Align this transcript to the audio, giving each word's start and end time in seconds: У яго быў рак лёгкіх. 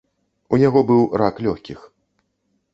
У 0.55 0.59
яго 0.61 0.83
быў 0.89 1.01
рак 1.25 1.35
лёгкіх. 1.51 1.79